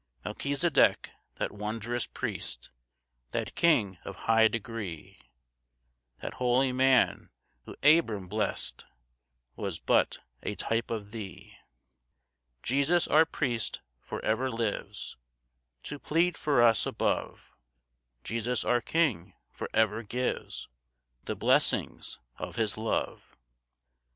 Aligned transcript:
4 0.23 0.33
"Melchisedek, 0.33 1.11
that 1.35 1.51
wondrous 1.51 2.07
priest, 2.07 2.71
"That 3.33 3.53
king 3.53 3.99
of 4.03 4.15
high 4.25 4.47
degree, 4.47 5.21
"That 6.21 6.33
holy 6.33 6.71
man 6.71 7.29
who 7.65 7.75
Abr'am 7.83 8.27
blest, 8.27 8.85
"Was 9.55 9.77
but 9.77 10.17
a 10.41 10.55
type 10.55 10.89
of 10.89 11.11
thee." 11.11 11.53
5 12.61 12.61
Jesus 12.63 13.07
our 13.09 13.27
priest 13.27 13.81
for 13.99 14.25
ever 14.25 14.49
lives 14.49 15.17
To 15.83 15.99
plead 15.99 16.35
for 16.35 16.63
us 16.63 16.87
above; 16.87 17.51
Jesus 18.23 18.65
our 18.65 18.81
king 18.81 19.35
for 19.51 19.69
ever 19.71 20.01
gives 20.01 20.67
The 21.25 21.35
blessings 21.35 22.17
of 22.39 22.55
his 22.55 22.75
love. 22.75 23.35